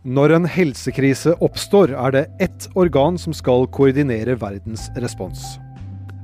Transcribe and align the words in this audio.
Når 0.00 0.32
en 0.32 0.46
helsekrise 0.48 1.34
oppstår, 1.44 1.90
er 1.92 2.14
det 2.14 2.22
ett 2.40 2.68
organ 2.72 3.18
som 3.20 3.34
skal 3.36 3.66
koordinere 3.68 4.32
verdens 4.40 4.86
respons. 4.96 5.58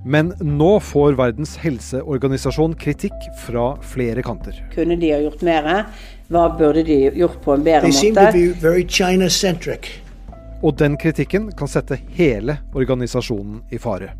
Men 0.07 0.31
nå 0.41 0.79
får 0.81 1.19
Verdens 1.19 1.57
helseorganisasjon 1.61 2.77
kritikk 2.81 3.29
fra 3.43 3.75
flere 3.85 4.25
kanter. 4.25 4.57
Kunne 4.73 4.97
de 4.97 5.13
ha 5.13 5.21
gjort 5.21 5.45
mer? 5.45 5.71
Hva 6.33 6.49
burde 6.57 6.87
de 6.89 7.01
gjort 7.21 7.37
på 7.45 7.53
en 7.53 7.69
bedre 7.69 7.93
måte? 7.93 8.27
be 8.33 8.49
very 8.65 8.87
China. 8.89 9.29
Og 10.63 10.79
den 10.79 10.97
kritikken 10.97 11.53
kan 11.53 11.69
sette 11.69 12.01
hele 12.17 12.57
organisasjonen 12.73 13.61
i 13.69 13.77
fare. 13.77 14.15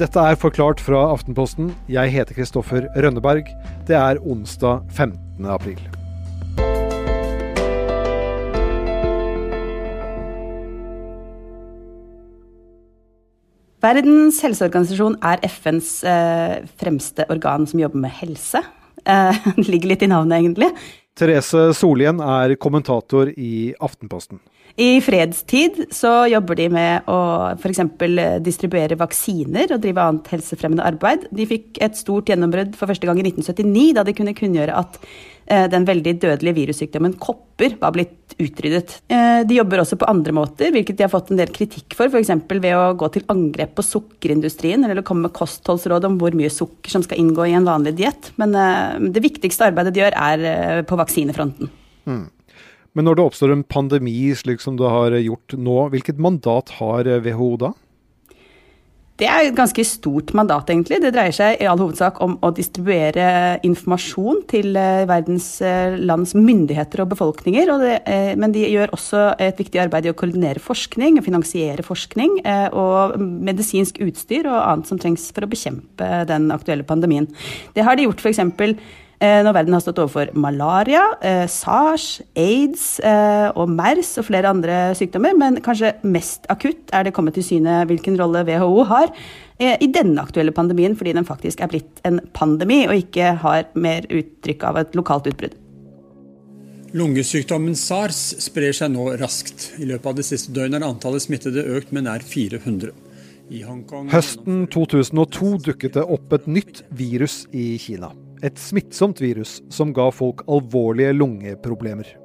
Dette 0.00 0.18
er 0.18 0.40
forklart 0.40 0.80
fra 0.80 1.10
Aftenposten. 1.12 1.74
Jeg 1.86 2.16
heter 2.16 2.32
Kristoffer 2.34 2.88
Rønneberg. 2.96 3.44
Det 3.84 3.98
er 3.98 4.22
onsdag 4.24 4.86
15. 4.88 5.44
april. 5.44 6.01
Verdens 13.82 14.36
helseorganisasjon 14.44 15.16
er 15.26 15.40
FNs 15.48 15.88
eh, 16.06 16.60
fremste 16.78 17.26
organ 17.32 17.64
som 17.66 17.80
jobber 17.82 18.04
med 18.04 18.14
helse. 18.20 18.60
Eh, 19.02 19.40
det 19.58 19.66
ligger 19.66 19.90
litt 19.90 20.04
i 20.06 20.10
navnet, 20.12 20.38
egentlig. 20.38 20.68
Therese 21.18 21.72
Solien 21.76 22.22
er 22.22 22.54
kommentator 22.62 23.32
i 23.34 23.72
Aftenposten. 23.82 24.38
I 24.80 25.00
fredstid 25.04 25.82
så 25.92 26.10
jobber 26.32 26.56
de 26.56 26.68
med 26.72 27.08
å 27.10 27.18
f.eks. 27.58 27.82
distribuere 28.44 28.96
vaksiner 29.00 29.74
og 29.74 29.82
drive 29.82 30.06
annet 30.06 30.30
helsefremmende 30.32 30.86
arbeid. 30.88 31.26
De 31.34 31.46
fikk 31.48 31.80
et 31.84 31.98
stort 31.98 32.32
gjennombrudd 32.32 32.72
for 32.78 32.88
første 32.88 33.08
gang 33.08 33.20
i 33.20 33.26
1979, 33.26 33.92
da 33.98 34.06
de 34.06 34.16
kunne 34.16 34.34
kunngjøre 34.38 34.78
at 34.80 34.96
eh, 35.02 35.66
den 35.72 35.84
veldig 35.88 36.16
dødelige 36.24 36.56
virussykdommen 36.62 37.18
kopper 37.20 37.76
var 37.82 37.92
blitt 37.96 38.36
utryddet. 38.40 38.96
Eh, 39.12 39.44
de 39.44 39.60
jobber 39.60 39.84
også 39.84 40.00
på 40.00 40.08
andre 40.08 40.36
måter, 40.40 40.72
hvilket 40.72 40.96
de 40.96 41.04
har 41.04 41.12
fått 41.12 41.34
en 41.34 41.42
del 41.42 41.52
kritikk 41.52 41.98
for, 41.98 42.08
f.eks. 42.08 42.32
ved 42.48 42.72
å 42.72 42.92
gå 42.96 43.12
til 43.12 43.28
angrep 43.32 43.76
på 43.76 43.84
sukkerindustrien, 43.84 44.88
eller 44.88 45.04
komme 45.04 45.28
med 45.28 45.36
kostholdsråd 45.36 46.08
om 46.08 46.20
hvor 46.22 46.36
mye 46.38 46.52
sukker 46.52 46.96
som 46.96 47.04
skal 47.04 47.20
inngå 47.20 47.50
i 47.50 47.56
en 47.60 47.68
vanlig 47.68 47.98
diett. 48.00 48.32
Men 48.40 48.56
eh, 48.56 49.10
det 49.12 49.26
viktigste 49.28 49.68
arbeidet 49.68 49.92
de 49.92 50.06
gjør, 50.06 50.16
er 50.16 50.86
på 50.88 50.96
vaksinefronten. 50.96 51.76
Men 52.92 53.08
når 53.08 53.16
det 53.16 53.24
oppstår 53.24 53.54
en 53.54 53.64
pandemi 53.64 54.34
slik 54.36 54.60
som 54.60 54.76
det 54.76 54.90
har 54.90 55.16
gjort 55.16 55.56
nå, 55.56 55.78
hvilket 55.94 56.20
mandat 56.20 56.74
har 56.80 57.08
WHO 57.24 57.54
da? 57.60 57.72
Det 59.20 59.28
er 59.28 59.46
et 59.46 59.54
ganske 59.54 59.82
stort 59.86 60.32
mandat, 60.34 60.70
egentlig. 60.72 60.96
Det 61.02 61.12
dreier 61.14 61.34
seg 61.36 61.60
i 61.60 61.66
all 61.68 61.78
hovedsak 61.78 62.16
om 62.24 62.38
å 62.42 62.50
distribuere 62.56 63.60
informasjon 63.62 64.40
til 64.50 64.72
eh, 64.78 65.04
verdens 65.06 65.46
eh, 65.62 65.98
lands 66.00 66.32
myndigheter 66.34 67.04
og 67.04 67.12
befolkninger. 67.12 67.70
Og 67.70 67.84
det, 67.84 67.98
eh, 68.10 68.32
men 68.40 68.54
de 68.54 68.64
gjør 68.66 68.94
også 68.96 69.26
et 69.46 69.60
viktig 69.60 69.82
arbeid 69.84 70.08
i 70.08 70.12
å 70.14 70.16
koordinere 70.18 70.62
forskning, 70.64 71.20
finansiere 71.22 71.84
forskning 71.86 72.40
og 72.78 73.14
medisinsk 73.20 74.00
utstyr 74.02 74.48
og 74.48 74.58
annet 74.58 74.90
som 74.90 74.98
trengs 75.00 75.28
for 75.34 75.46
å 75.46 75.52
bekjempe 75.52 76.08
den 76.26 76.48
aktuelle 76.54 76.86
pandemien. 76.88 77.28
Det 77.76 77.84
har 77.86 77.98
de 77.98 78.08
gjort 78.08 78.24
f.eks. 78.24 78.42
Eh, 79.22 79.38
når 79.46 79.54
verden 79.54 79.76
har 79.76 79.82
stått 79.84 80.00
overfor 80.02 80.32
malaria, 80.34 81.02
eh, 81.22 81.44
sars, 81.46 82.20
aids 82.34 82.98
eh, 83.06 83.52
og 83.54 83.70
MERS 83.70 84.16
og 84.18 84.26
flere 84.26 84.50
andre 84.50 84.78
sykdommer. 84.98 85.36
Men 85.38 85.60
kanskje 85.62 85.92
mest 86.02 86.48
akutt 86.50 86.90
er 86.90 87.06
det 87.06 87.14
kommet 87.14 87.38
til 87.38 87.46
syne 87.46 87.84
hvilken 87.86 88.18
rolle 88.18 88.42
WHO 88.48 88.82
har 88.90 89.12
eh, 89.60 89.76
i 89.78 89.86
denne 89.94 90.24
aktuelle 90.24 90.54
pandemien, 90.54 90.96
fordi 90.98 91.14
den 91.14 91.28
faktisk 91.28 91.62
er 91.62 91.70
blitt 91.70 92.02
en 92.08 92.18
pandemi 92.34 92.80
og 92.88 92.96
ikke 92.98 93.36
har 93.44 93.68
mer 93.78 94.08
uttrykk 94.10 94.66
av 94.66 94.80
et 94.82 94.98
lokalt 94.98 95.30
utbrudd. 95.30 95.54
Lungesykdommen 96.92 97.78
sars 97.78 98.18
sprer 98.42 98.74
seg 98.76 98.90
nå 98.92 99.06
raskt. 99.22 99.70
I 99.78 99.86
løpet 99.88 100.10
av 100.10 100.18
det 100.18 100.26
siste 100.28 100.52
døgnet 100.52 100.82
er 100.82 100.88
antallet 100.90 101.24
smittede 101.24 101.62
økt 101.78 101.94
med 101.94 102.08
nær 102.08 102.26
400. 102.26 102.90
I 103.52 103.62
Hongkong 103.68 104.10
Høsten 104.10 104.66
2002 104.72 105.54
dukket 105.70 105.96
det 105.96 106.04
opp 106.04 106.34
et 106.34 106.50
nytt 106.50 106.82
virus 106.98 107.44
i 107.54 107.76
Kina. 107.80 108.10
Et 108.42 108.58
smittsomt 108.58 109.20
virus 109.22 109.60
som 109.70 109.92
ga 109.94 110.08
folk 110.10 110.42
alvorlige 110.50 111.14
lungeproblemer. 111.14 112.16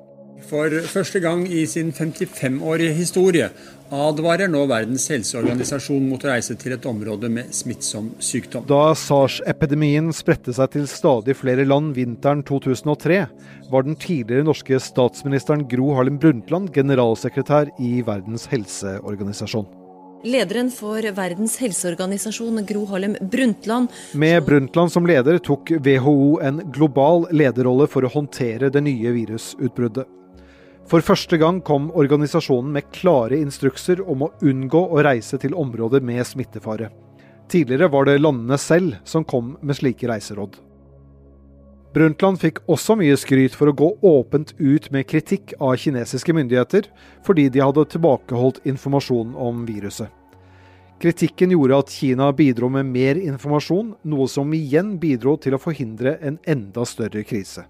For 0.47 0.71
første 0.87 1.19
gang 1.19 1.43
i 1.49 1.65
sin 1.69 1.89
55-årige 1.91 2.93
historie 2.95 3.49
advarer 3.93 4.49
nå 4.51 4.63
Verdens 4.69 5.07
helseorganisasjon 5.11 6.05
mot 6.09 6.23
å 6.23 6.29
reise 6.29 6.55
til 6.59 6.75
et 6.75 6.85
område 6.87 7.29
med 7.31 7.53
smittsom 7.55 8.11
sykdom. 8.23 8.65
Da 8.69 8.93
sars-epidemien 8.97 10.11
spredte 10.15 10.53
seg 10.55 10.73
til 10.75 10.85
stadig 10.91 11.37
flere 11.39 11.65
land 11.67 11.95
vinteren 11.97 12.43
2003, 12.47 13.19
var 13.71 13.87
den 13.87 13.97
tidligere 13.99 14.47
norske 14.47 14.79
statsministeren 14.83 15.65
Gro 15.71 15.93
Harlem 15.97 16.19
Brundtland 16.21 16.71
generalsekretær 16.75 17.73
i 17.83 17.97
Verdens 18.07 18.47
helseorganisasjon. 18.51 19.67
Lederen 20.23 20.71
for 20.71 21.11
Verdens 21.11 21.57
helseorganisasjon, 21.61 22.65
Gro 22.65 22.85
Harlem 22.85 23.15
Brundtland, 23.21 23.87
Med 24.13 24.43
Brundtland 24.43 24.91
som 24.91 25.07
leder 25.07 25.37
tok 25.37 25.71
WHO 25.71 26.39
en 26.41 26.61
global 26.73 27.27
lederrolle 27.31 27.85
for 27.87 28.05
å 28.05 28.09
håndtere 28.11 28.71
det 28.73 28.81
nye 28.81 29.13
virusutbruddet. 29.13 30.07
For 30.87 31.03
første 31.05 31.37
gang 31.37 31.59
kom 31.61 31.91
organisasjonen 31.91 32.71
med 32.73 32.89
klare 32.95 33.37
instrukser 33.37 34.01
om 34.01 34.25
å 34.25 34.31
unngå 34.41 34.81
å 34.89 35.03
reise 35.05 35.37
til 35.37 35.53
områder 35.53 36.01
med 36.01 36.25
smittefare. 36.25 36.89
Tidligere 37.51 37.91
var 37.91 38.07
det 38.07 38.17
landene 38.17 38.57
selv 38.57 38.97
som 39.05 39.27
kom 39.27 39.53
med 39.61 39.77
slike 39.77 40.09
reiseråd. 40.09 40.57
Brundtland 41.97 42.37
fikk 42.37 42.59
også 42.69 42.93
mye 42.99 43.15
skryt 43.17 43.55
for 43.57 43.71
å 43.71 43.73
gå 43.73 43.87
åpent 44.05 44.51
ut 44.59 44.85
med 44.93 45.07
kritikk 45.09 45.55
av 45.57 45.79
kinesiske 45.81 46.35
myndigheter, 46.35 46.85
fordi 47.25 47.47
de 47.49 47.63
hadde 47.63 47.87
tilbakeholdt 47.89 48.59
informasjon 48.69 49.31
om 49.33 49.63
viruset. 49.65 50.11
Kritikken 51.01 51.55
gjorde 51.55 51.79
at 51.81 51.93
Kina 51.93 52.27
bidro 52.37 52.69
med 52.73 52.85
mer 52.91 53.17
informasjon, 53.17 53.95
noe 54.05 54.27
som 54.29 54.53
igjen 54.53 54.95
bidro 55.01 55.35
til 55.41 55.57
å 55.57 55.61
forhindre 55.61 56.19
en 56.21 56.37
enda 56.45 56.85
større 56.85 57.23
krise. 57.25 57.65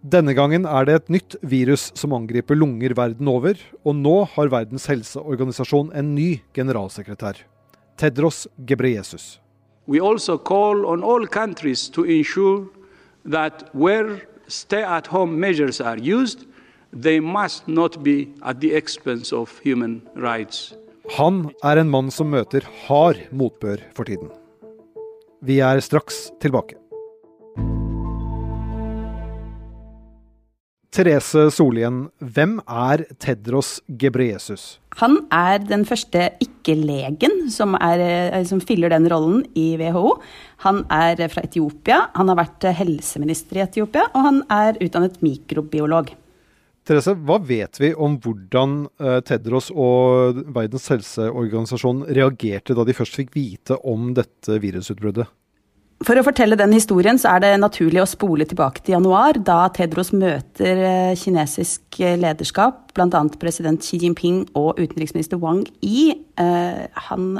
Denne 0.00 0.32
gangen 0.32 0.64
er 0.64 0.88
det 0.88 0.96
et 0.96 1.12
nytt 1.12 1.36
virus 1.42 1.90
som 1.98 2.16
angriper 2.16 2.56
lunger 2.56 2.96
verden 2.96 3.28
over, 3.28 3.60
og 3.84 4.00
nå 4.00 4.16
har 4.32 4.52
Verdens 4.54 4.88
helseorganisasjon 4.88 5.92
en 5.92 6.14
ny 6.14 6.38
generalsekretær. 6.56 7.44
Tedros 8.00 8.46
Gebreyesus. 8.64 9.36
We 9.88 10.00
also 10.00 10.38
call 10.38 10.86
on 10.86 11.04
all 11.04 11.26
countries 11.26 11.88
to 11.92 12.04
ensure 12.04 12.68
that 13.30 13.68
where 13.72 14.22
stay 14.48 14.82
at 14.82 15.06
home 15.06 15.38
measures 15.38 15.80
are 15.80 15.98
used, 15.98 16.46
they 16.92 17.20
must 17.20 17.68
not 17.68 18.02
be 18.02 18.32
at 18.42 18.60
the 18.60 18.74
expense 18.74 19.32
of 19.32 19.60
human 19.62 20.02
rights. 20.16 20.74
Han 21.16 21.50
er 21.64 21.80
en 21.80 21.88
mann 21.88 22.10
som 22.12 22.28
møter 22.32 22.66
hard 22.86 23.20
motbør 23.32 23.80
for 23.96 24.04
tiden. 24.04 24.28
Vi 25.40 25.60
er 25.64 25.80
straks 25.80 26.28
tilbake. 26.40 26.76
Therese 30.98 31.44
Solien, 31.54 32.08
hvem 32.18 32.56
er 32.66 33.04
Tedros 33.22 33.76
Gebreyesus? 34.00 34.80
Han 34.98 35.20
er 35.30 35.60
den 35.62 35.84
første 35.86 36.24
ikke-legen 36.42 37.44
som, 37.54 37.76
eh, 37.78 38.42
som 38.42 38.58
fyller 38.58 38.90
den 38.90 39.06
rollen 39.06 39.44
i 39.54 39.76
WHO. 39.78 40.18
Han 40.66 40.82
er 40.90 41.28
fra 41.28 41.44
Etiopia, 41.46 42.10
han 42.16 42.26
har 42.26 42.34
vært 42.40 42.66
helseminister 42.74 43.60
i 43.60 43.62
Etiopia, 43.62 44.08
og 44.12 44.26
han 44.26 44.42
er 44.50 44.74
utdannet 44.82 45.22
mikrobiolog. 45.22 46.10
Therese, 46.84 47.14
hva 47.14 47.38
vet 47.46 47.78
vi 47.78 47.94
om 47.94 48.18
hvordan 48.18 48.88
eh, 48.98 49.20
Tedros 49.20 49.70
og 49.70 50.42
Verdens 50.50 50.88
helseorganisasjon 50.88 52.08
reagerte 52.10 52.74
da 52.74 52.82
de 52.82 52.96
først 52.96 53.14
fikk 53.14 53.36
vite 53.36 53.78
om 53.86 54.14
dette 54.18 54.58
virusutbruddet? 54.58 55.30
For 56.06 56.14
å 56.14 56.22
fortelle 56.22 56.54
den 56.54 56.72
historien, 56.76 57.18
så 57.18 57.32
er 57.34 57.42
det 57.42 57.52
naturlig 57.58 58.00
å 58.04 58.06
spole 58.06 58.46
tilbake 58.46 58.84
til 58.84 58.94
januar, 58.94 59.40
da 59.42 59.64
Tedros 59.74 60.12
møter 60.14 60.82
eh, 60.86 61.14
kinesisk 61.18 61.98
eh, 61.98 62.14
lederskap, 62.20 62.92
bl.a. 62.94 63.22
president 63.42 63.82
Xi 63.82 63.98
Jinping 64.04 64.44
og 64.58 64.78
utenriksminister 64.78 65.40
Wang 65.42 65.64
Yi. 65.82 66.12
Eh, 66.38 66.84
han 67.08 67.32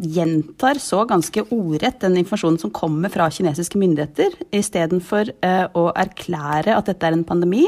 gjentar 0.00 0.78
så 0.80 1.02
ganske 1.08 1.42
ordrett 1.52 2.00
den 2.04 2.18
informasjonen 2.20 2.60
som 2.62 2.72
kommer 2.74 3.12
fra 3.12 3.28
kinesiske 3.32 3.78
myndigheter, 3.80 4.36
istedenfor 4.54 5.32
eh, 5.44 5.66
å 5.76 5.90
erklære 5.98 6.76
at 6.76 6.88
dette 6.90 7.06
er 7.08 7.16
en 7.16 7.26
pandemi. 7.26 7.66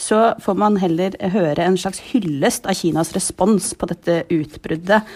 Så 0.00 0.18
får 0.42 0.58
man 0.58 0.80
heller 0.82 1.14
høre 1.30 1.64
en 1.64 1.78
slags 1.78 2.02
hyllest 2.10 2.66
av 2.66 2.74
Kinas 2.74 3.12
respons 3.14 3.72
på 3.78 3.88
dette 3.92 4.24
utbruddet. 4.34 5.06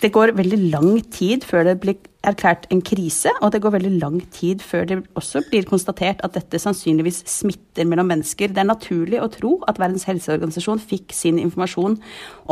Det 0.00 0.10
går 0.12 0.34
veldig 0.36 0.58
lang 0.72 0.98
tid 1.14 1.46
før 1.46 1.70
det 1.70 1.78
blir 1.80 2.00
erklært 2.28 2.66
en 2.74 2.82
krise, 2.84 3.32
og 3.40 3.52
det 3.54 3.62
går 3.64 3.76
veldig 3.76 3.92
lang 4.00 4.18
tid 4.34 4.62
før 4.64 4.86
det 4.88 4.98
også 5.18 5.44
blir 5.50 5.66
konstatert 5.68 6.20
at 6.26 6.36
dette 6.36 6.60
sannsynligvis 6.62 7.22
smitter 7.30 7.88
mellom 7.88 8.10
mennesker. 8.12 8.52
Det 8.52 8.62
er 8.62 8.70
naturlig 8.70 9.22
å 9.22 9.30
tro 9.32 9.56
at 9.70 9.80
Verdens 9.82 10.06
helseorganisasjon 10.08 10.82
fikk 10.82 11.14
sin 11.16 11.40
informasjon 11.42 11.98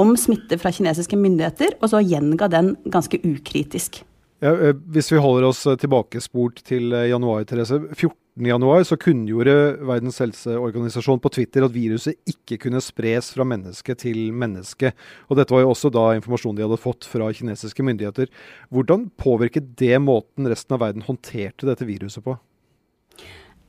om 0.01 0.17
smitte 0.21 0.59
fra 0.63 0.73
kinesiske 0.75 1.19
myndigheter, 1.19 1.79
og 1.81 1.93
så 1.93 2.03
gjenga 2.05 2.51
den 2.53 2.75
ganske 2.91 3.21
ukritisk. 3.25 4.03
Ja, 4.45 4.53
eh, 4.53 4.75
hvis 4.93 5.13
vi 5.13 5.23
holder 5.23 5.49
oss 5.49 5.63
tilbakesport 5.81 6.65
til 6.67 6.93
eh, 6.93 7.09
januar, 7.13 7.47
Therese. 7.49 7.81
14 7.95 8.13
14.1 8.35 8.89
så 8.89 8.97
kunngjorde 8.99 9.53
Verdens 9.87 10.17
helseorganisasjon 10.19 11.21
på 11.23 11.31
Twitter 11.37 11.63
at 11.63 11.75
viruset 11.75 12.19
ikke 12.27 12.57
kunne 12.65 12.81
spres 12.83 13.29
fra 13.31 13.47
menneske 13.47 13.95
til 13.95 14.33
menneske. 14.35 14.91
Og 15.31 15.39
dette 15.39 15.55
var 15.55 15.63
jo 15.63 15.71
også 15.71 15.93
da 15.95 16.09
informasjon 16.17 16.59
de 16.59 16.65
hadde 16.67 16.81
fått 16.83 17.07
fra 17.07 17.29
kinesiske 17.31 17.87
myndigheter. 17.87 18.27
Hvordan 18.75 19.07
påvirket 19.23 19.77
det 19.79 20.01
måten 20.03 20.51
resten 20.51 20.75
av 20.75 20.83
verden 20.83 21.07
håndterte 21.07 21.69
dette 21.71 21.87
viruset 21.87 22.27
på? 22.27 22.35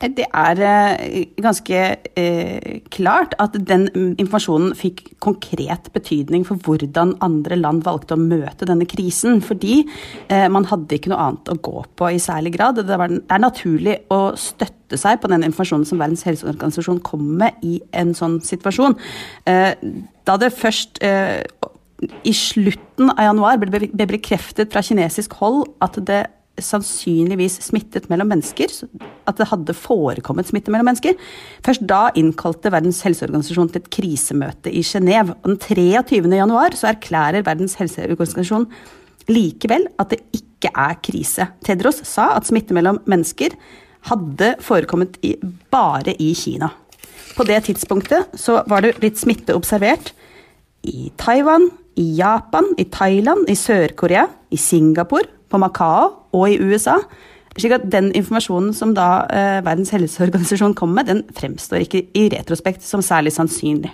Det 0.03 0.25
er 0.27 0.59
eh, 0.59 1.21
ganske 1.39 1.77
eh, 2.19 2.79
klart 2.91 3.31
at 3.39 3.53
den 3.55 3.87
informasjonen 3.95 4.73
fikk 4.75 5.05
konkret 5.23 5.87
betydning 5.95 6.43
for 6.43 6.59
hvordan 6.59 7.13
andre 7.23 7.55
land 7.55 7.85
valgte 7.85 8.17
å 8.17 8.19
møte 8.19 8.67
denne 8.67 8.87
krisen. 8.91 9.39
Fordi 9.45 9.85
eh, 10.27 10.49
man 10.51 10.67
hadde 10.67 10.97
ikke 10.97 11.13
noe 11.13 11.29
annet 11.29 11.53
å 11.53 11.57
gå 11.63 11.85
på 11.95 12.11
i 12.11 12.19
særlig 12.19 12.57
grad. 12.57 12.83
Det, 12.83 12.99
er 12.99 13.41
naturlig 13.41 14.01
å 14.11 14.35
støtte 14.35 14.99
seg 14.99 15.21
på 15.23 15.31
den 15.31 15.47
informasjonen 15.47 15.87
som 15.87 16.03
Verdens 16.03 16.27
helseorganisasjon 16.27 16.99
kommer 17.05 17.45
med 17.45 17.65
i 17.65 17.79
en 17.95 18.11
sånn 18.17 18.41
situasjon. 18.43 18.99
Eh, 19.47 19.71
da 20.27 20.39
det 20.41 20.51
først 20.59 20.99
eh, 21.07 21.39
i 22.27 22.35
slutten 22.35 23.15
av 23.15 23.29
januar 23.29 23.63
ble 23.63 23.87
bekreftet 24.11 24.75
fra 24.75 24.83
kinesisk 24.83 25.39
hold 25.39 25.69
at 25.83 26.03
det 26.03 26.25
sannsynligvis 26.61 27.57
smittet 27.65 28.07
mellom 28.11 28.29
mennesker, 28.31 28.71
at 29.27 29.39
det 29.39 29.47
hadde 29.49 29.75
forekommet 29.77 30.49
smitte 30.49 30.71
mellom 30.73 30.87
mennesker. 30.89 31.17
Først 31.65 31.83
da 31.89 32.07
innkalte 32.17 32.71
Verdens 32.73 33.01
helseorganisasjon 33.05 33.71
til 33.73 33.83
et 33.83 33.89
krisemøte 33.91 34.71
i 34.71 34.83
Genéve. 34.85 35.35
Den 35.43 35.59
23. 35.61 36.21
januar 36.39 36.77
så 36.77 36.91
erklærer 36.93 37.45
Verdens 37.45 37.75
helseorganisasjon 37.81 38.69
likevel 39.31 39.87
at 39.99 40.13
det 40.13 40.21
ikke 40.37 40.71
er 40.71 40.97
krise. 41.03 41.49
Tedros 41.65 42.03
sa 42.07 42.31
at 42.37 42.47
smitte 42.47 42.75
mellom 42.77 43.01
mennesker 43.09 43.57
hadde 44.09 44.53
forekommet 44.63 45.17
i, 45.25 45.33
bare 45.73 46.13
i 46.21 46.31
Kina. 46.37 46.69
På 47.35 47.43
det 47.43 47.65
tidspunktet 47.67 48.37
så 48.39 48.61
var 48.69 48.85
det 48.85 48.95
blitt 49.01 49.19
smitte 49.19 49.55
observert 49.57 50.13
i 50.85 51.09
Taiwan, 51.19 51.67
i 51.99 52.05
Japan, 52.19 52.69
i 52.77 52.85
Thailand, 52.91 53.49
i 53.49 53.55
Sør-Korea, 53.57 54.27
i 54.51 54.59
Singapore, 54.59 55.27
på 55.49 55.59
Macao 55.61 56.11
og 56.35 56.49
i 56.51 56.59
USA. 56.59 56.97
Slik 57.55 57.71
at 57.77 57.85
Den 57.91 58.11
informasjonen 58.11 58.73
som 58.75 58.93
da 58.95 59.25
eh, 59.31 59.59
Verdens 59.65 59.93
helseorganisasjon 59.95 60.75
kom 60.75 60.91
med, 60.95 61.07
den 61.07 61.23
fremstår 61.37 61.85
ikke 61.85 62.03
i 62.17 62.27
retrospekt 62.33 62.83
som 62.83 63.03
særlig 63.05 63.31
sannsynlig. 63.35 63.93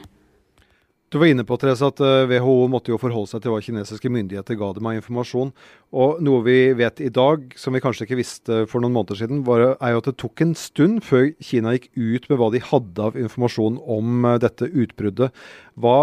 Du 1.11 1.17
var 1.19 1.27
inne 1.27 1.43
på 1.43 1.57
Therese, 1.59 1.83
at 1.83 1.99
WHO 1.99 2.53
eh, 2.63 2.69
måtte 2.71 2.93
jo 2.93 2.97
forholde 2.99 3.27
seg 3.27 3.41
til 3.43 3.51
hva 3.51 3.57
kinesiske 3.59 4.07
myndigheter 4.15 4.55
ga 4.55 4.69
dem 4.77 4.85
av 4.87 4.95
informasjon. 4.95 5.49
Og 5.91 6.21
Noe 6.23 6.39
vi 6.45 6.55
vet 6.79 7.01
i 7.03 7.09
dag, 7.11 7.51
som 7.59 7.75
vi 7.75 7.81
kanskje 7.83 8.05
ikke 8.07 8.19
visste 8.21 8.61
for 8.71 8.79
noen 8.79 8.95
måneder 8.95 9.19
siden, 9.19 9.41
var, 9.43 9.65
er 9.73 9.91
jo 9.91 9.99
at 9.99 10.07
det 10.07 10.15
tok 10.23 10.45
en 10.45 10.55
stund 10.55 11.03
før 11.03 11.27
Kina 11.43 11.75
gikk 11.75 11.89
ut 11.99 12.29
med 12.31 12.39
hva 12.39 12.47
de 12.55 12.63
hadde 12.63 13.09
av 13.09 13.19
informasjon 13.19 13.81
om 13.91 14.23
eh, 14.23 14.39
dette 14.39 14.71
utbruddet. 14.71 15.35
Hva, 15.83 15.97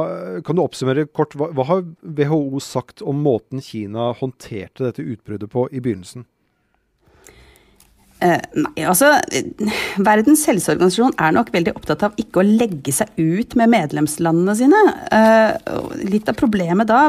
kan 0.44 0.60
du 0.60 0.66
oppsummere 0.66 1.08
kort, 1.08 1.32
hva, 1.40 1.54
hva 1.56 1.70
har 1.70 1.86
WHO 2.04 2.60
sagt 2.60 3.00
om 3.00 3.24
måten 3.24 3.64
Kina 3.64 4.10
håndterte 4.20 4.90
dette 4.90 5.08
utbruddet 5.08 5.48
på 5.56 5.70
i 5.72 5.80
begynnelsen? 5.80 6.28
Uh, 8.18 8.40
nei, 8.58 8.82
altså 8.82 9.12
Verdens 10.02 10.40
helseorganisasjon 10.48 11.12
er 11.22 11.34
nok 11.36 11.52
veldig 11.54 11.74
opptatt 11.78 12.02
av 12.02 12.16
ikke 12.18 12.40
å 12.42 12.46
legge 12.46 12.90
seg 12.94 13.12
ut 13.14 13.54
med 13.58 13.70
medlemslandene 13.70 14.56
sine. 14.58 14.80
Uh, 15.12 15.54
litt 16.02 16.26
av 16.30 16.34
problemet 16.38 16.90
da 16.90 17.04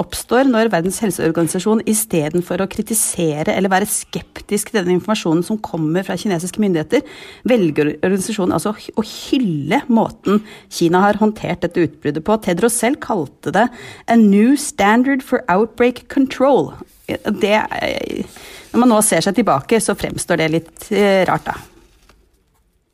oppstår 0.00 0.48
når 0.48 0.70
Verdens 0.72 1.02
helseorganisasjon 1.04 1.84
istedenfor 1.84 2.64
å 2.64 2.68
kritisere 2.72 3.52
eller 3.52 3.72
være 3.72 3.90
skeptisk 3.90 4.72
til 4.72 4.80
den 4.80 4.96
informasjonen 4.96 5.44
som 5.44 5.60
kommer 5.60 6.06
fra 6.06 6.16
kinesiske 6.16 6.62
myndigheter, 6.62 7.04
velger 7.44 7.92
organisasjonen 7.98 8.56
altså 8.56 8.72
å 8.72 9.06
hylle 9.06 9.82
måten 9.92 10.40
Kina 10.72 11.04
har 11.04 11.20
håndtert 11.20 11.66
dette 11.66 11.84
utbruddet 11.84 12.24
på. 12.24 12.40
Tedros 12.40 12.80
selv 12.80 13.02
kalte 13.04 13.52
det 13.52 13.68
'a 13.68 14.16
new 14.16 14.56
standard 14.56 15.22
for 15.22 15.44
outbreak 15.52 16.08
control'. 16.08 16.72
Det 17.06 17.60
Når 18.72 18.82
man 18.82 18.92
nå 18.94 19.00
ser 19.04 19.24
seg 19.24 19.36
tilbake, 19.38 19.80
så 19.82 19.96
fremstår 19.98 20.42
det 20.42 20.52
litt 20.52 20.86
eh, 20.92 21.24
rart, 21.28 21.48
da. 21.48 21.56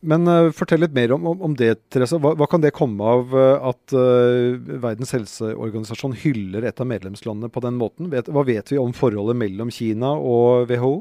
Men 0.02 0.26
uh, 0.26 0.50
fortell 0.54 0.82
litt 0.82 0.94
mer 0.96 1.14
om, 1.14 1.26
om, 1.30 1.42
om 1.46 1.54
det, 1.58 1.76
Therese. 1.94 2.18
Hva, 2.18 2.34
hva, 2.38 2.48
kan 2.50 2.62
det 2.62 2.74
komme 2.74 3.06
av 3.06 3.34
uh, 3.36 3.70
at 3.70 3.94
uh, 3.94 4.58
Verdens 4.82 5.14
helseorganisasjon 5.14 6.16
hyller 6.24 6.66
et 6.66 6.82
av 6.82 6.88
medlemslandene 6.90 7.52
på 7.52 7.62
den 7.62 7.78
måten? 7.78 8.10
Vet, 8.10 8.30
hva 8.32 8.42
vet 8.46 8.74
vi 8.74 8.80
om 8.82 8.94
forholdet 8.96 9.38
mellom 9.38 9.70
Kina 9.74 10.16
og 10.18 10.66
WHO? 10.70 10.96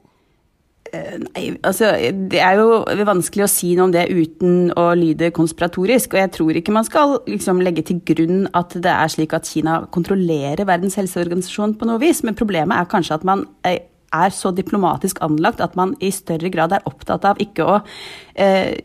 Nei, 0.92 1.54
altså 1.64 1.92
Det 2.28 2.40
er 2.44 2.58
jo 2.58 2.82
vanskelig 3.08 3.46
å 3.46 3.50
si 3.52 3.70
noe 3.78 3.86
om 3.86 3.94
det 3.94 4.10
uten 4.12 4.74
å 4.76 4.90
lyde 4.98 5.30
konspiratorisk. 5.32 6.18
Og 6.18 6.20
jeg 6.20 6.32
tror 6.36 6.58
ikke 6.60 6.74
man 6.76 6.88
skal 6.88 7.16
liksom 7.30 7.62
legge 7.64 7.86
til 7.88 8.02
grunn 8.06 8.44
at 8.58 8.76
det 8.76 8.92
er 8.92 9.14
slik 9.14 9.34
at 9.38 9.48
Kina 9.48 9.84
kontrollerer 9.94 10.68
Verdens 10.68 10.98
helseorganisasjon 11.00 11.78
på 11.80 11.88
noe 11.88 12.02
vis. 12.02 12.24
Men 12.28 12.36
problemet 12.38 12.76
er 12.76 12.90
kanskje 12.92 13.22
at 13.22 13.28
man 13.30 13.46
er 14.14 14.36
så 14.36 14.52
diplomatisk 14.56 15.22
anlagt 15.26 15.64
at 15.64 15.78
man 15.80 15.96
i 16.04 16.12
større 16.14 16.52
grad 16.54 16.76
er 16.76 16.86
opptatt 16.90 17.26
av 17.28 17.42
ikke 17.44 17.68
å 17.68 17.80
eh, 18.36 18.76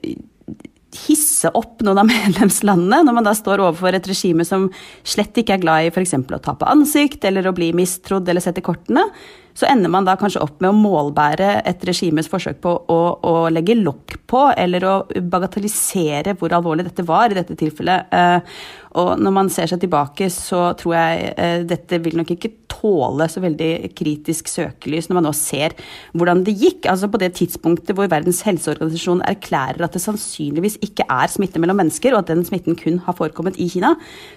hisse 0.96 1.50
opp 1.56 1.82
noen 1.84 2.02
av 2.02 2.10
medlemslandene, 2.12 3.02
når 3.06 3.18
man 3.18 3.26
da 3.26 3.34
står 3.36 3.64
overfor 3.64 3.96
et 3.96 4.06
regime 4.10 4.46
som 4.48 4.68
slett 5.06 5.36
ikke 5.42 5.56
er 5.56 5.64
glad 5.64 5.86
i 5.86 5.90
f.eks. 5.92 6.14
å 6.16 6.42
tape 6.42 6.70
ansikt 6.70 7.26
eller 7.28 7.48
å 7.48 7.56
bli 7.56 7.72
mistrodd 7.76 8.28
eller 8.28 8.44
sette 8.44 8.64
kortene, 8.64 9.08
så 9.56 9.64
ender 9.70 9.88
man 9.88 10.04
da 10.04 10.18
kanskje 10.20 10.42
opp 10.44 10.58
med 10.60 10.68
å 10.68 10.76
målbære 10.76 11.62
et 11.64 11.84
regimes 11.88 12.28
forsøk 12.28 12.58
på 12.64 12.74
å, 12.92 12.98
å 13.24 13.34
legge 13.48 13.78
lokk 13.78 14.18
på, 14.28 14.42
eller 14.52 14.84
å 14.84 14.96
bagatellisere 15.32 16.34
hvor 16.36 16.52
alvorlig 16.52 16.84
dette 16.84 17.06
var 17.08 17.32
i 17.32 17.38
dette 17.38 17.56
tilfellet. 17.56 18.12
Eh, 18.12 18.58
og 19.00 19.14
når 19.20 19.36
man 19.38 19.48
ser 19.52 19.70
seg 19.70 19.80
tilbake, 19.80 20.28
så 20.32 20.68
tror 20.76 20.98
jeg 20.98 21.32
eh, 21.32 21.64
dette 21.68 22.02
vil 22.04 22.20
nok 22.20 22.34
ikke 22.36 22.52
tåle 22.76 23.28
så 23.30 23.42
veldig 23.44 23.70
kritisk 23.96 24.50
søkelys 24.50 25.08
når 25.08 25.18
man 25.18 25.28
nå 25.28 25.32
ser 25.36 25.74
hvordan 26.16 26.44
det 26.46 26.56
gikk. 26.60 26.88
Altså 26.90 27.10
på 27.10 27.20
det 27.22 27.32
tidspunktet 27.38 27.96
hvor 27.96 28.10
Verdens 28.12 28.42
helseorganisasjon 28.46 29.24
erklærer 29.26 29.86
at 29.86 29.96
det 29.96 30.04
sannsynligvis 30.04 30.78
ikke 30.84 31.08
er 31.08 31.32
smitte 31.32 31.62
mellom 31.62 31.80
mennesker, 31.82 32.14
og 32.14 32.24
at 32.24 32.32
den 32.32 32.44
smitten 32.46 32.78
kun 32.78 33.00
har 33.06 33.16
forekommet 33.18 33.58
i 33.62 33.68
Kina, 33.72 33.94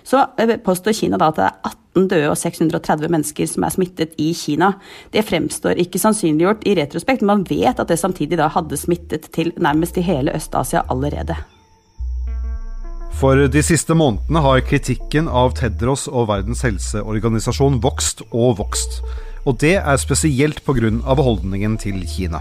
så 0.07 0.25
eh, 0.39 0.57
påstår 0.63 0.97
Kina 0.97 1.19
da 1.19 1.31
at 1.33 1.39
det 1.39 1.47
er 1.49 1.75
18 1.99 2.09
døde 2.09 2.31
og 2.31 2.39
630 2.39 3.13
mennesker 3.13 3.49
som 3.49 3.65
er 3.65 3.75
smittet 3.75 4.17
i 4.21 4.31
Kina. 4.37 4.73
Det 5.13 5.25
fremstår 5.27 5.81
ikke 5.83 6.01
sannsynliggjort 6.01 6.67
i 6.69 6.75
retrospekt, 6.79 7.23
men 7.23 7.39
man 7.39 7.47
vet 7.49 7.79
at 7.79 7.87
det 7.89 7.99
samtidig 8.01 8.39
da 8.39 8.49
hadde 8.53 8.79
smittet 8.79 9.31
til 9.35 9.53
nærmest 9.57 9.97
i 9.99 10.05
hele 10.05 10.35
Øst-Asia 10.37 10.85
allerede. 10.89 11.37
For 13.19 13.35
de 13.51 13.59
siste 13.59 13.91
månedene 13.99 14.39
har 14.39 14.61
kritikken 14.63 15.25
av 15.27 15.51
Tedros 15.57 16.05
og 16.07 16.29
Verdens 16.29 16.61
helseorganisasjon 16.63 17.81
vokst 17.83 18.21
og 18.29 18.61
vokst. 18.61 19.01
Og 19.43 19.57
det 19.59 19.73
er 19.81 19.97
spesielt 19.99 20.61
pga. 20.63 20.87
holdningen 21.03 21.75
til 21.77 22.05
Kina. 22.07 22.39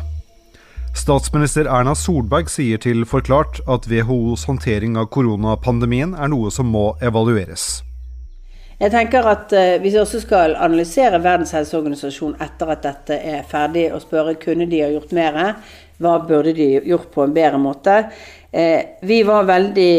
Statsminister 0.95 1.67
Erna 1.67 1.97
Solberg 1.99 2.47
sier 2.47 2.79
til 2.79 3.05
Forklart 3.07 3.59
at 3.67 3.91
WHOs 3.91 4.45
håndtering 4.47 4.97
av 4.97 5.11
koronapandemien 5.11 6.15
er 6.15 6.31
noe 6.31 6.51
som 6.51 6.71
må 6.71 6.95
evalueres. 7.03 7.83
Jeg 8.79 8.93
tenker 8.95 9.27
at 9.27 9.51
Hvis 9.83 9.95
Vi 9.95 9.99
også 9.99 10.21
skal 10.21 10.55
analysere 10.55 11.19
Verdens 11.19 11.51
helseorganisasjon 11.51 12.37
etter 12.39 12.71
at 12.71 12.83
dette 12.83 13.19
er 13.19 13.43
ferdig, 13.43 13.93
og 13.93 14.03
spørre 14.03 14.35
kunne 14.35 14.71
de 14.71 14.83
ha 14.83 14.93
gjort 14.95 15.13
mer. 15.13 15.57
Hva 15.99 16.19
burde 16.23 16.53
de 16.55 16.69
gjort 16.87 17.11
på 17.15 17.25
en 17.25 17.35
bedre 17.35 17.59
måte? 17.59 17.97
Eh, 18.53 18.81
vi 19.03 19.23
var 19.27 19.49
veldig, 19.49 19.95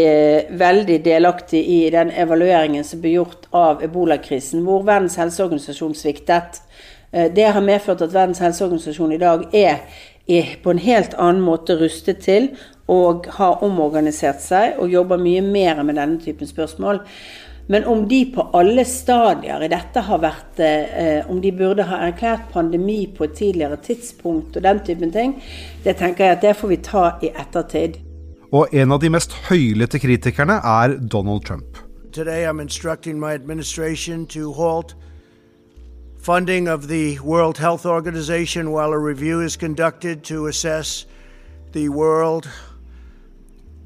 veldig 0.57 0.99
delaktige 1.05 1.63
i 1.63 1.89
den 1.93 2.11
evalueringen 2.11 2.83
som 2.87 3.01
ble 3.03 3.17
gjort 3.17 3.49
av 3.51 3.83
ebolakrisen, 3.83 4.63
hvor 4.65 4.85
Verdens 4.87 5.19
helseorganisasjon 5.19 5.93
sviktet. 5.95 6.61
Eh, 7.11 7.27
det 7.35 7.51
har 7.51 7.61
medført 7.61 8.01
at 8.01 8.15
Verdens 8.15 8.39
helseorganisasjon 8.39 9.11
i 9.13 9.21
dag 9.21 9.45
er 9.53 9.83
på 10.63 10.71
en 10.71 10.81
helt 10.81 11.15
annen 11.17 11.41
måte 11.41 11.75
rustet 11.77 12.23
til 12.25 12.51
og 12.89 13.27
har 13.37 13.63
omorganisert 13.65 14.41
seg 14.41 14.79
og 14.81 14.91
jobber 14.93 15.21
mye 15.21 15.41
mer 15.45 15.83
med 15.83 15.97
denne 15.97 16.21
typen 16.21 16.49
spørsmål. 16.49 17.01
Men 17.69 17.85
om 17.85 18.07
de 18.09 18.23
på 18.35 18.47
alle 18.57 18.81
stadier 18.85 19.61
i 19.61 19.69
dette 19.69 20.01
har 20.01 20.21
vært 20.23 20.61
eh, 20.65 21.27
Om 21.29 21.41
de 21.41 21.51
burde 21.53 21.85
ha 21.85 21.99
erklært 22.07 22.47
pandemi 22.53 23.03
på 23.17 23.27
et 23.27 23.35
tidligere 23.37 23.77
tidspunkt 23.85 24.57
og 24.57 24.65
den 24.65 24.79
typen 24.85 25.11
ting, 25.13 25.35
det 25.83 25.99
tenker 25.99 26.25
jeg 26.25 26.37
at 26.37 26.47
det 26.47 26.55
får 26.57 26.71
vi 26.73 26.79
ta 26.81 27.03
i 27.21 27.29
ettertid. 27.29 27.99
Og 28.49 28.73
en 28.73 28.91
av 28.91 29.03
de 29.03 29.11
mest 29.13 29.35
høylytte 29.51 30.01
kritikerne 30.01 30.57
er 30.65 30.97
Donald 30.97 31.45
Trump. 31.45 31.77
Today 32.11 32.49
I'm 32.49 32.59
instructing 32.59 33.19
my 33.19 33.33
administration 33.37 34.25
to 34.33 34.53
halt 34.53 34.95
funding 36.17 36.67
of 36.67 36.87
the 36.87 37.19
World 37.19 37.59
Health 37.59 37.85
Organization 37.85 38.71
while 38.71 38.93
a 38.93 38.97
review 38.97 39.41
is 39.41 39.55
conducted 39.55 40.23
to 40.23 40.47
assess 40.47 41.05
the 41.73 41.89
World 41.89 42.49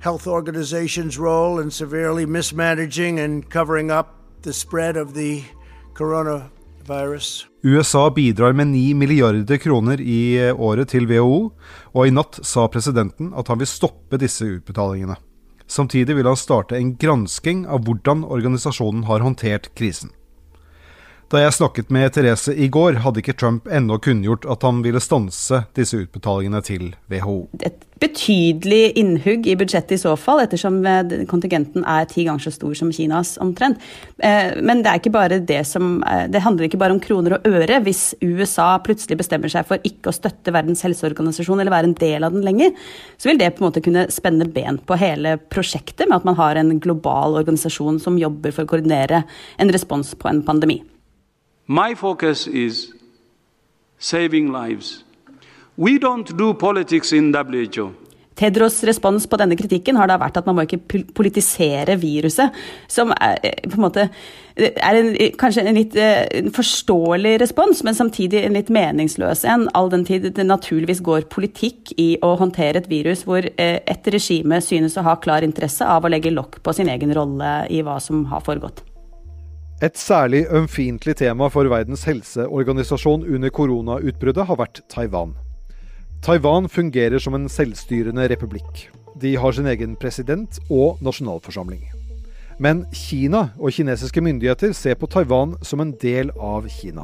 Health 0.04 0.28
Organization's 0.28 1.18
role 1.18 1.62
in 1.64 1.72
severely 1.72 2.26
mismanaging 2.26 3.20
and 3.20 3.50
covering 3.50 3.90
up 3.90 4.08
the 4.42 4.54
spread 4.54 4.98
of 4.98 5.14
the 5.14 5.44
coronavirus. 5.94 7.48
USA 7.64 8.10
bidrar 8.10 8.54
med 8.54 8.68
9 8.68 8.94
milliarder 8.94 9.58
kroner 9.58 10.02
i 10.02 10.52
året 10.52 10.90
til 10.90 11.08
WHO, 11.08 11.52
og 11.96 12.08
i 12.08 12.12
natt 12.12 12.40
sa 12.44 12.68
presidenten 12.68 13.32
at 13.32 13.48
han 13.48 13.64
vil 13.64 13.68
stoppe 13.68 14.20
disse 14.20 14.44
utbetalingene. 14.44 15.16
Samtidig 15.68 16.18
vil 16.20 16.28
han 16.28 16.36
starte 16.36 16.76
en 16.76 16.98
gransking 17.00 17.64
av 17.64 17.88
hvordan 17.88 18.26
organisasjonen 18.28 19.08
har 19.08 19.24
håndtert 19.24 19.72
krisen. 19.72 20.12
Da 21.32 21.42
jeg 21.42 21.56
snakket 21.56 21.90
med 21.94 22.14
Therese 22.14 22.54
i 22.54 22.68
går, 22.70 23.00
hadde 23.06 23.24
ikke 23.24 23.38
Trump 23.40 23.70
ennå 23.72 23.98
kunngjort 24.04 24.46
at 24.50 24.66
han 24.66 24.84
ville 24.86 25.02
stanse 25.02 25.64
disse 25.78 26.04
utbetalingene 26.04 26.62
til 26.66 26.92
WHO. 27.10 27.38
Et 27.66 27.88
betydelig 28.04 28.98
innhugg 29.00 29.48
i 29.48 29.56
budsjettet 29.58 29.96
i 29.96 30.02
så 30.02 30.14
fall, 30.20 30.42
ettersom 30.44 30.82
eh, 30.90 31.24
kontingenten 31.30 31.86
er 31.88 32.08
ti 32.12 32.26
ganger 32.28 32.44
så 32.46 32.54
stor 32.54 32.76
som 32.78 32.92
Kinas 32.94 33.36
omtrent. 33.42 33.82
Eh, 34.20 34.60
men 34.62 34.84
det 34.84 34.98
det 35.48 35.64
som 35.68 36.04
eh, 36.04 36.28
Det 36.28 36.42
handler 36.44 36.68
ikke 36.68 36.82
bare 36.82 36.94
om 36.94 37.00
kroner 37.00 37.38
og 37.38 37.48
øre. 37.48 37.80
Hvis 37.84 38.16
USA 38.22 38.78
plutselig 38.84 39.18
bestemmer 39.18 39.50
seg 39.50 39.66
for 39.66 39.80
ikke 39.84 40.12
å 40.12 40.16
støtte 40.16 40.54
Verdens 40.54 40.84
helseorganisasjon 40.84 41.60
eller 41.60 41.72
være 41.72 41.92
en 41.92 42.00
del 42.00 42.24
av 42.24 42.34
den 42.34 42.44
lenger, 42.44 42.74
så 43.18 43.30
vil 43.30 43.40
det 43.40 43.54
på 43.56 43.64
en 43.64 43.70
måte 43.70 43.84
kunne 43.84 44.08
spenne 44.12 44.46
ben 44.46 44.78
på 44.78 45.00
hele 45.00 45.38
prosjektet 45.38 46.10
med 46.10 46.20
at 46.20 46.28
man 46.28 46.38
har 46.40 46.60
en 46.60 46.80
global 46.80 47.40
organisasjon 47.42 48.02
som 48.04 48.20
jobber 48.20 48.52
for 48.52 48.66
å 48.66 48.74
koordinere 48.74 49.24
en 49.58 49.72
respons 49.72 50.14
på 50.20 50.30
en 50.30 50.44
pandemi. 50.44 50.82
My 51.68 51.96
focus 51.96 52.48
is 52.48 52.94
saving 53.98 54.52
lives. 54.52 55.04
We 55.78 55.98
don't 55.98 56.38
do 56.38 56.54
politics 56.54 57.14
in 57.14 57.32
WHO. 57.32 57.94
Tedros' 58.36 58.84
respons 58.84 59.28
på 59.30 59.38
denne 59.38 59.56
kritikken 59.56 59.96
har 59.96 60.10
da 60.10 60.18
vært 60.20 60.40
at 60.40 60.48
man 60.50 60.58
må 60.58 60.66
ikke 60.66 61.04
politisere 61.16 61.96
viruset, 62.02 62.54
som 62.90 63.14
er, 63.14 63.40
eh, 63.44 63.68
på 63.70 63.78
en 63.78 63.86
måte, 63.86 64.10
er 64.58 64.96
en, 64.98 65.12
kanskje 65.38 65.66
en 65.66 65.78
litt 65.78 65.96
eh, 65.96 66.28
en 66.42 66.52
forståelig 66.52 67.40
respons, 67.40 67.84
men 67.84 67.96
samtidig 67.96 68.44
en 68.44 68.58
litt 68.58 68.70
meningsløs 68.74 69.46
en, 69.46 69.70
all 69.74 69.90
den 69.90 70.06
tid 70.06 70.34
det 70.34 70.46
naturligvis 70.46 71.02
går 71.02 71.30
politikk 71.30 71.94
i 71.98 72.18
å 72.22 72.36
håndtere 72.42 72.82
et 72.82 72.90
virus 72.90 73.24
hvor 73.24 73.46
eh, 73.46 73.80
et 73.86 74.08
regime 74.14 74.62
synes 74.62 74.98
å 74.98 75.06
ha 75.06 75.16
klar 75.16 75.46
interesse 75.46 75.86
av 75.86 76.04
å 76.04 76.12
legge 76.12 76.34
lokk 76.34 76.60
på 76.64 76.74
sin 76.74 76.90
egen 76.90 77.14
rolle 77.14 77.54
i 77.70 77.82
hva 77.86 78.02
som 78.02 78.26
har 78.34 78.42
foregått. 78.42 78.84
Et 79.82 79.98
særlig 79.98 80.46
ømfintlig 80.54 81.16
tema 81.18 81.48
for 81.50 81.68
Verdens 81.72 82.04
helseorganisasjon 82.06 83.26
under 83.26 83.50
koronautbruddet 83.50 84.46
har 84.46 84.60
vært 84.60 84.84
Taiwan. 84.92 85.34
Taiwan 86.24 86.70
fungerer 86.70 87.20
som 87.20 87.36
en 87.36 87.50
selvstyrende 87.52 88.28
republikk. 88.32 88.86
De 89.20 89.34
har 89.36 89.52
sin 89.52 89.68
egen 89.68 89.98
president 90.00 90.60
og 90.70 91.02
nasjonalforsamling. 91.04 91.82
Men 92.62 92.86
Kina 92.94 93.50
og 93.58 93.74
kinesiske 93.74 94.22
myndigheter 94.22 94.72
ser 94.78 94.96
på 94.96 95.10
Taiwan 95.10 95.58
som 95.66 95.82
en 95.82 95.96
del 96.02 96.32
av 96.38 96.70
Kina. 96.70 97.04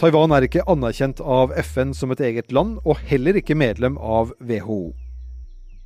Taiwan 0.00 0.32
er 0.34 0.48
ikke 0.48 0.64
anerkjent 0.66 1.20
av 1.20 1.52
FN 1.62 1.92
som 1.94 2.10
et 2.10 2.24
eget 2.24 2.50
land, 2.50 2.80
og 2.82 2.98
heller 3.06 3.36
ikke 3.38 3.54
medlem 3.54 4.00
av 4.00 4.32
WHO. 4.40 4.94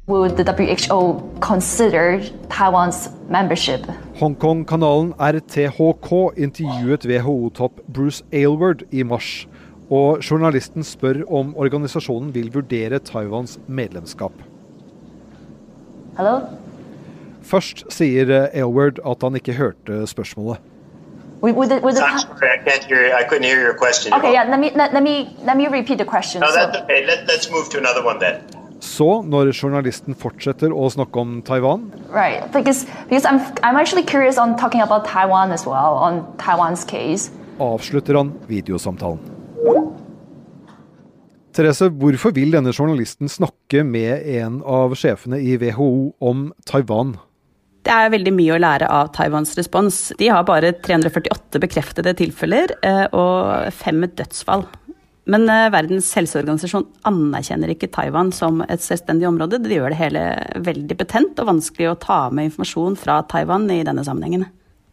Would 0.09 0.37
the 0.37 0.45
WHO 0.45 1.39
consider 1.41 2.21
Taiwan's 2.49 3.09
membership? 3.29 3.81
Hongkong-kanalen 4.21 5.15
RTHK 5.19 6.31
intervjuet 6.39 7.03
WHO-topp 7.07 7.81
Bruce 7.89 8.23
Aylward 8.33 8.85
i 8.93 9.03
mars, 9.03 9.49
og 9.91 10.23
journalisten 10.31 10.85
spør 10.87 11.25
om 11.27 11.57
organisasjonen 11.59 12.31
vil 12.35 12.53
vurdere 12.55 12.99
Taiwans 13.03 13.59
medlemskap. 13.67 14.33
Hello? 16.17 16.39
Først 17.43 17.83
sier 17.91 18.31
Aylward 18.55 19.03
at 19.03 19.23
han 19.27 19.35
ikke 19.35 19.53
hørte 19.59 20.07
spørsmålet. 20.07 20.63
Would, 21.43 21.55
would 21.57 21.69
the, 21.71 21.81
would 21.83 21.97
the, 21.97 22.03
I'm 22.07 22.19
sorry, 22.19 22.49
I 22.49 22.59
can't 22.65 22.85
hear. 22.85 23.11
I 23.13 23.25
couldn't 23.29 23.45
hear 23.45 23.61
your 23.61 23.75
question. 23.75 24.15
okay, 24.15 24.33
yeah. 24.33 24.49
Let 24.49 24.59
me 24.59 24.71
let, 24.75 24.93
let 24.95 25.03
me 25.03 25.37
let 25.45 25.57
me 25.57 25.67
repeat 25.69 25.99
the 25.99 26.05
question. 26.05 26.41
No, 26.41 26.47
So- 26.51 26.81
okay. 26.85 27.05
Let, 27.07 27.27
let's 27.27 27.51
move 27.51 27.69
to 27.71 27.79
another 27.79 28.03
one 28.05 28.19
then. 28.21 28.41
Så, 28.80 29.23
når 29.25 29.52
journalisten 29.56 30.14
fortsetter 30.14 30.73
å 30.73 30.88
snakke 30.92 31.18
om 31.23 31.38
Taiwan, 31.42 31.87
Right, 32.12 32.45
because 32.52 32.85
because 33.09 33.25
I'm 33.25 33.40
I'm 33.62 33.76
actually 33.76 34.04
curious 34.04 34.38
on 34.38 34.56
talking 34.56 34.83
about 34.83 35.04
Taiwan 35.06 35.52
as 35.52 35.66
well 35.66 35.97
on 35.97 36.25
Taiwan's 36.38 36.85
case. 36.85 37.30
avslutter 37.59 38.14
han 38.18 38.35
videosamtalen. 38.49 39.18
Therese, 41.56 41.88
hvorfor 41.88 42.35
vil 42.37 42.52
denne 42.52 42.73
journalisten 42.76 43.30
snakke 43.33 43.80
med 43.88 44.26
en 44.37 44.59
av 44.68 44.92
sjefene 44.99 45.38
i 45.40 45.54
WHO 45.56 45.88
om 46.21 46.50
Taiwan? 46.68 47.14
Det 47.87 47.95
er 47.95 48.11
veldig 48.12 48.33
mye 48.35 48.56
å 48.56 48.61
lære 48.61 48.88
av 48.92 49.12
Taiwans 49.14 49.54
respons. 49.56 50.11
De 50.18 50.28
har 50.28 50.45
bare 50.45 50.75
348 50.85 51.61
bekreftede 51.62 52.12
tilfeller 52.18 52.75
eh, 52.85 53.06
og 53.14 53.71
fem 53.73 54.02
dødsfall. 54.18 54.66
Men 55.30 55.49
eh, 55.50 55.68
Verdens 55.75 56.12
helseorganisasjon 56.14 56.87
anerkjenner 57.09 57.73
ikke 57.73 57.90
Taiwan 57.95 58.30
som 58.35 58.62
et 58.66 58.83
selvstendig 58.85 59.26
område. 59.28 59.59
Det 59.62 59.75
gjør 59.75 59.90
det 59.90 60.00
hele 60.00 60.26
veldig 60.68 60.99
betent 61.00 61.42
og 61.42 61.50
vanskelig 61.50 61.90
å 61.90 61.99
ta 62.02 62.21
med 62.30 62.52
informasjon 62.52 62.99
fra 63.00 63.21
Taiwan 63.30 63.66
i 63.75 63.83
denne 63.87 64.06
sammenhengen. 64.06 64.47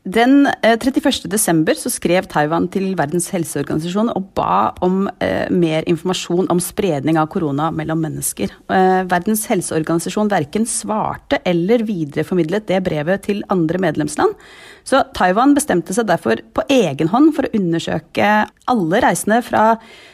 Den 0.03 0.49
eh, 0.61 0.75
31. 0.75 1.29
desember 1.31 1.77
så 1.79 1.87
skrev 1.87 2.25
Taiwan 2.27 2.65
til 2.71 2.89
Verdens 2.99 3.29
helseorganisasjon 3.31 4.09
og 4.11 4.25
ba 4.35 4.73
om 4.83 5.05
eh, 5.23 5.47
mer 5.47 5.87
informasjon 5.87 6.49
om 6.51 6.59
spredning 6.59 7.15
av 7.21 7.29
korona 7.31 7.69
mellom 7.71 8.01
mennesker. 8.03 8.51
Eh, 8.51 9.03
Verdens 9.07 9.45
helseorganisasjon 9.47 10.31
verken 10.33 10.67
svarte 10.67 11.39
eller 11.47 11.85
videreformidlet 11.87 12.67
det 12.67 12.81
brevet 12.83 13.23
til 13.29 13.39
andre 13.53 13.79
medlemsland. 13.79 14.35
Så 14.83 15.05
Taiwan 15.15 15.55
bestemte 15.55 15.95
seg 15.95 16.09
derfor 16.09 16.41
på 16.51 16.67
egen 16.67 17.07
hånd 17.13 17.31
for 17.37 17.47
å 17.47 17.55
undersøke 17.55 18.33
alle 18.67 19.03
reisende 19.05 19.39
fra 19.47 19.69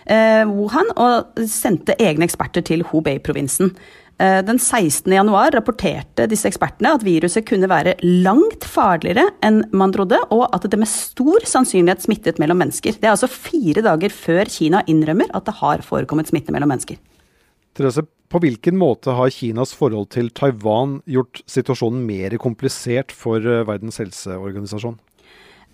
eh, 0.06 0.46
Wuhan, 0.46 0.94
og 1.02 1.42
sendte 1.50 1.98
egne 1.98 2.30
eksperter 2.30 2.62
til 2.66 2.86
Hubei-provinsen. 2.92 3.74
Eh, 4.20 4.44
Den 4.44 4.60
16. 4.60 5.14
januar 5.14 5.54
rapporterte 5.56 6.28
disse 6.28 6.50
ekspertene 6.50 6.92
at 6.98 7.06
viruset 7.08 7.46
kunne 7.48 7.70
være 7.72 7.96
langt 8.04 8.68
farligere 8.68 9.30
enn 9.46 9.62
man 9.72 9.94
trodde, 9.96 10.20
og 10.36 10.50
at 10.52 10.68
det 10.68 10.80
med 10.80 10.92
stor 10.92 11.46
sannsynlighet 11.48 12.04
smittet 12.04 12.42
mellom 12.42 12.60
mennesker. 12.60 13.00
Det 13.00 13.08
er 13.08 13.16
altså 13.16 13.32
fire 13.32 13.84
dager 13.86 14.12
før 14.12 14.52
Kina 14.52 14.84
innrømmer 14.92 15.32
at 15.32 15.48
det 15.48 15.56
har 15.62 15.86
forekommet 15.88 16.28
smitte 16.28 16.52
mellom 16.52 16.74
mennesker. 16.74 17.00
Therese, 17.78 18.04
på 18.30 18.42
hvilken 18.44 18.76
måte 18.78 19.16
har 19.16 19.32
Kinas 19.34 19.72
forhold 19.78 20.12
til 20.14 20.28
Taiwan 20.36 21.00
gjort 21.08 21.40
situasjonen 21.50 22.04
mer 22.06 22.36
komplisert 22.44 23.16
for 23.16 23.40
eh, 23.40 23.64
Verdens 23.66 24.02
helseorganisasjon? 24.04 25.00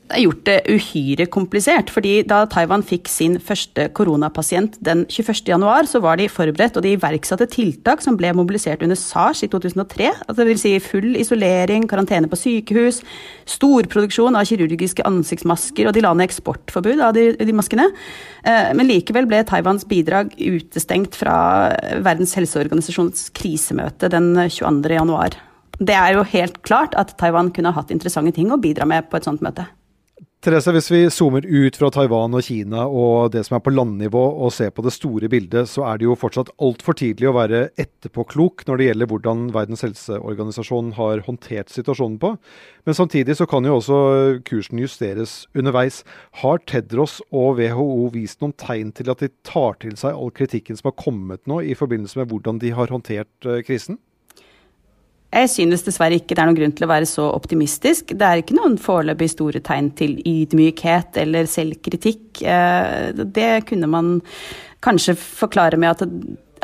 Det 0.05 0.19
har 0.19 0.21
gjort 0.21 0.41
det 0.45 0.55
uhyre 0.69 1.25
komplisert, 1.33 1.89
fordi 1.89 2.19
da 2.29 2.43
Taiwan 2.45 2.83
fikk 2.85 3.07
sin 3.09 3.39
første 3.41 3.87
koronapasient 3.97 4.75
den 4.85 4.99
21. 5.09 5.47
januar, 5.49 5.87
så 5.89 5.97
var 6.03 6.19
de 6.19 6.27
forberedt, 6.29 6.75
og 6.77 6.83
de 6.85 6.91
iverksatte 6.93 7.47
tiltak 7.49 8.03
som 8.05 8.13
ble 8.19 8.29
mobilisert 8.37 8.83
under 8.85 8.99
SARS 8.99 9.41
i 9.41 9.49
2003. 9.49 10.11
Altså 10.27 10.35
det 10.37 10.45
vil 10.51 10.59
si 10.61 10.73
full 10.85 11.15
isolering, 11.17 11.87
karantene 11.89 12.29
på 12.29 12.37
sykehus, 12.37 12.99
storproduksjon 13.49 14.37
av 14.37 14.45
kirurgiske 14.45 15.01
ansiktsmasker, 15.09 15.89
og 15.89 15.97
de 15.97 16.03
la 16.05 16.11
ned 16.13 16.27
eksportforbud 16.27 17.01
av 17.01 17.15
de, 17.17 17.23
de 17.41 17.55
maskene. 17.57 17.87
Eh, 18.45 18.75
Men 18.77 18.85
likevel 18.91 19.25
ble 19.31 19.39
Taiwans 19.49 19.87
bidrag 19.89 20.35
utestengt 20.37 21.17
fra 21.17 21.39
Verdens 22.05 22.35
helseorganisasjons 22.37 23.31
krisemøte 23.33 24.11
den 24.13 24.35
22. 24.37 24.93
januar. 24.99 25.39
Det 25.81 25.97
er 25.97 26.13
jo 26.13 26.27
helt 26.29 26.61
klart 26.61 26.93
at 26.93 27.17
Taiwan 27.17 27.49
kunne 27.57 27.73
hatt 27.73 27.89
interessante 27.89 28.35
ting 28.37 28.53
å 28.53 28.61
bidra 28.61 28.85
med 28.85 29.09
på 29.09 29.17
et 29.17 29.25
sånt 29.25 29.41
møte. 29.41 29.65
Therese, 30.45 30.69
hvis 30.75 30.91
vi 30.93 30.99
zoomer 31.09 31.41
ut 31.41 31.77
fra 31.79 31.87
Taiwan 31.89 32.35
og 32.37 32.43
Kina 32.45 32.83
og 32.85 33.31
det 33.33 33.41
som 33.47 33.55
er 33.57 33.63
på 33.65 33.71
landnivå, 33.73 34.21
og 34.45 34.51
ser 34.53 34.69
på 34.69 34.83
det 34.85 34.91
store 34.93 35.25
bildet, 35.31 35.65
så 35.71 35.87
er 35.89 35.97
det 35.97 36.05
jo 36.05 36.17
fortsatt 36.21 36.51
altfor 36.61 36.93
tidlig 36.99 37.31
å 37.31 37.33
være 37.33 37.63
etterpåklok 37.81 38.61
når 38.67 38.77
det 38.77 38.89
gjelder 38.91 39.09
hvordan 39.09 39.41
Verdens 39.55 39.81
helseorganisasjon 39.87 40.93
har 40.99 41.23
håndtert 41.25 41.73
situasjonen 41.73 42.19
på. 42.21 42.35
Men 42.85 42.97
samtidig 42.99 43.39
så 43.39 43.49
kan 43.49 43.65
jo 43.65 43.79
også 43.79 43.97
kursen 44.45 44.83
justeres 44.85 45.33
underveis. 45.57 46.03
Har 46.43 46.61
Tedros 46.69 47.23
og 47.31 47.57
WHO 47.57 48.11
vist 48.13 48.45
noen 48.45 48.53
tegn 48.53 48.93
til 48.93 49.09
at 49.09 49.25
de 49.25 49.33
tar 49.49 49.81
til 49.81 49.97
seg 49.97 50.13
all 50.13 50.29
kritikken 50.29 50.77
som 50.77 50.91
har 50.91 50.99
kommet 51.01 51.41
nå 51.49 51.63
i 51.65 51.73
forbindelse 51.73 52.21
med 52.21 52.29
hvordan 52.29 52.61
de 52.61 52.75
har 52.77 52.93
håndtert 52.93 53.49
eh, 53.49 53.65
krisen? 53.65 53.97
Jeg 55.33 55.49
synes 55.51 55.83
dessverre 55.83 56.15
ikke 56.19 56.35
det 56.35 56.39
er 56.39 56.47
noen 56.47 56.57
grunn 56.57 56.75
til 56.75 56.85
å 56.87 56.91
være 56.91 57.07
så 57.09 57.25
optimistisk. 57.35 58.13
Det 58.15 58.23
er 58.23 58.39
ikke 58.39 58.55
noen 58.55 58.77
foreløpig 58.79 59.27
store 59.33 59.59
tegn 59.65 59.89
til 59.97 60.17
ydmykhet 60.21 61.17
eller 61.25 61.49
selvkritikk. 61.51 62.41
Eh, 62.41 63.11
Det 63.11 63.65
kunne 63.67 63.89
man 63.91 64.21
kanskje 64.85 65.17
forklare 65.17 65.77
med 65.81 65.91
at 65.91 66.07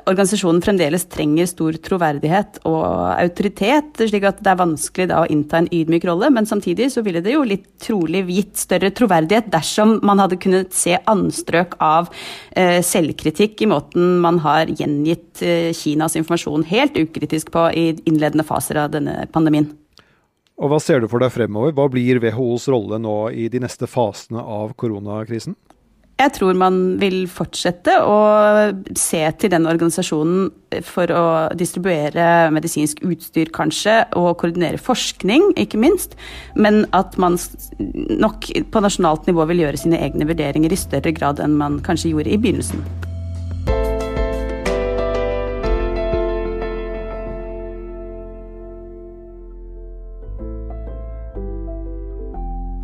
organisasjonen 0.09 0.61
fremdeles 0.63 1.05
trenger 1.11 1.47
stor 1.49 1.75
troverdighet 1.83 2.59
og 2.69 2.83
autoritet, 3.15 3.99
slik 3.99 4.25
at 4.27 4.39
det 4.43 4.51
er 4.53 4.59
vanskelig 4.59 5.07
da 5.11 5.21
å 5.23 5.29
innta 5.31 5.61
en 5.61 5.69
ydmyk 5.73 6.07
rolle. 6.09 6.31
Men 6.33 6.47
samtidig 6.49 6.91
så 6.93 7.03
ville 7.05 7.23
det 7.23 7.35
jo 7.35 7.43
litt 7.47 7.67
trolig 7.83 8.23
gitt 8.29 8.61
større 8.61 8.91
troverdighet 8.95 9.51
dersom 9.53 9.97
man 10.07 10.21
hadde 10.23 10.39
kunnet 10.41 10.75
se 10.75 10.97
anstrøk 11.11 11.77
av 11.83 12.09
eh, 12.55 12.79
selvkritikk 12.85 13.65
i 13.65 13.69
måten 13.71 14.17
man 14.23 14.41
har 14.45 14.71
gjengitt 14.71 15.43
eh, 15.45 15.71
Kinas 15.77 16.17
informasjon 16.19 16.65
helt 16.71 16.97
ukritisk 16.99 17.53
på 17.53 17.67
i 17.75 17.85
innledende 18.05 18.47
faser 18.47 18.83
av 18.85 18.95
denne 18.95 19.25
pandemien. 19.33 19.69
Og 20.61 20.69
Hva 20.69 20.77
ser 20.83 21.01
du 21.01 21.09
for 21.09 21.23
deg 21.23 21.33
fremover? 21.33 21.73
Hva 21.73 21.87
blir 21.89 22.21
WHOs 22.21 22.67
rolle 22.69 22.99
nå 23.01 23.15
i 23.33 23.47
de 23.49 23.63
neste 23.63 23.89
fasene 23.89 24.43
av 24.45 24.75
koronakrisen? 24.77 25.55
Jeg 26.19 26.33
tror 26.35 26.53
man 26.53 26.75
vil 27.01 27.23
fortsette 27.31 27.95
å 28.05 28.17
se 28.99 29.21
til 29.41 29.49
den 29.53 29.65
organisasjonen 29.65 30.51
for 30.85 31.09
å 31.09 31.23
distribuere 31.57 32.51
medisinsk 32.53 33.01
utstyr, 33.07 33.49
kanskje, 33.55 33.95
og 34.19 34.35
koordinere 34.43 34.77
forskning, 34.77 35.49
ikke 35.57 35.81
minst. 35.81 36.13
Men 36.53 36.83
at 36.93 37.17
man 37.17 37.39
nok 38.21 38.51
på 38.69 38.85
nasjonalt 38.85 39.25
nivå 39.29 39.47
vil 39.49 39.65
gjøre 39.65 39.81
sine 39.81 40.01
egne 40.05 40.29
vurderinger 40.29 40.73
i 40.73 40.79
større 40.83 41.15
grad 41.15 41.41
enn 41.41 41.57
man 41.57 41.81
kanskje 41.81 42.13
gjorde 42.13 42.35
i 42.35 42.41
begynnelsen. 42.41 42.85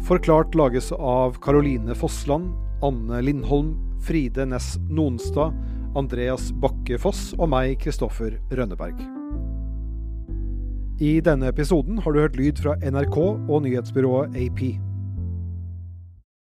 Forklart 0.08 0.54
lages 0.56 0.94
av 0.96 1.36
Caroline 1.44 1.94
Fossland, 2.00 2.54
Anne 2.86 3.22
Lindholm, 3.22 3.76
Fride 4.06 4.46
Næss 4.46 4.76
Nonstad, 4.90 5.56
Andreas 5.98 6.52
Bakke 6.62 7.00
Foss 7.02 7.32
og 7.38 7.50
meg, 7.50 7.78
Kristoffer 7.82 8.38
Rønneberg. 8.54 9.00
I 11.02 11.20
denne 11.22 11.52
episoden 11.52 12.00
har 12.02 12.14
du 12.14 12.22
hørt 12.24 12.38
lyd 12.38 12.62
fra 12.62 12.74
NRK 12.82 13.18
og 13.18 13.64
nyhetsbyrået 13.66 14.38
AP. 14.38 14.62